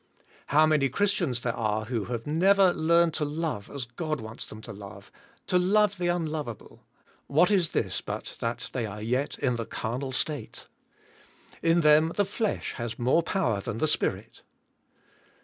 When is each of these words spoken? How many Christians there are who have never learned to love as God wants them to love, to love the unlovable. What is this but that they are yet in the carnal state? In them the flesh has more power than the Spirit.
How 0.47 0.65
many 0.65 0.89
Christians 0.89 1.41
there 1.41 1.55
are 1.55 1.85
who 1.85 2.05
have 2.05 2.25
never 2.25 2.73
learned 2.73 3.13
to 3.13 3.23
love 3.23 3.69
as 3.69 3.85
God 3.85 4.19
wants 4.19 4.47
them 4.47 4.59
to 4.61 4.73
love, 4.73 5.11
to 5.45 5.59
love 5.59 5.99
the 5.99 6.07
unlovable. 6.07 6.87
What 7.27 7.51
is 7.51 7.69
this 7.69 8.01
but 8.01 8.35
that 8.39 8.71
they 8.73 8.87
are 8.87 8.99
yet 8.99 9.37
in 9.37 9.57
the 9.57 9.65
carnal 9.67 10.11
state? 10.11 10.65
In 11.61 11.81
them 11.81 12.13
the 12.15 12.25
flesh 12.25 12.73
has 12.77 12.97
more 12.97 13.21
power 13.21 13.61
than 13.61 13.77
the 13.77 13.87
Spirit. 13.87 14.41